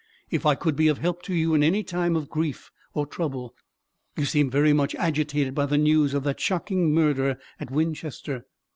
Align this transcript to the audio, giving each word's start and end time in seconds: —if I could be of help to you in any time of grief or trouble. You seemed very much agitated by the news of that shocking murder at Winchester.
—if 0.31 0.47
I 0.47 0.55
could 0.55 0.75
be 0.75 0.87
of 0.87 0.97
help 0.97 1.21
to 1.21 1.33
you 1.35 1.53
in 1.53 1.61
any 1.61 1.83
time 1.83 2.15
of 2.15 2.27
grief 2.27 2.71
or 2.95 3.05
trouble. 3.05 3.53
You 4.17 4.25
seemed 4.25 4.51
very 4.51 4.73
much 4.73 4.95
agitated 4.95 5.53
by 5.53 5.67
the 5.67 5.77
news 5.77 6.15
of 6.15 6.23
that 6.23 6.39
shocking 6.39 6.91
murder 6.91 7.37
at 7.59 7.69
Winchester. 7.69 8.47